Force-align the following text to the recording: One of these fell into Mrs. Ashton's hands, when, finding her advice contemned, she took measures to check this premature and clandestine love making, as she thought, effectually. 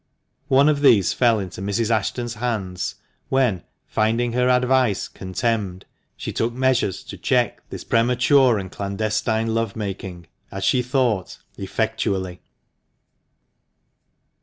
One 0.47 0.67
of 0.67 0.81
these 0.81 1.13
fell 1.13 1.37
into 1.39 1.61
Mrs. 1.61 1.91
Ashton's 1.91 2.33
hands, 2.33 2.95
when, 3.29 3.61
finding 3.85 4.33
her 4.33 4.49
advice 4.49 5.07
contemned, 5.07 5.85
she 6.17 6.33
took 6.33 6.53
measures 6.53 7.03
to 7.03 7.17
check 7.19 7.61
this 7.69 7.83
premature 7.83 8.57
and 8.57 8.71
clandestine 8.71 9.53
love 9.53 9.75
making, 9.75 10.25
as 10.51 10.63
she 10.63 10.81
thought, 10.81 11.37
effectually. 11.55 12.41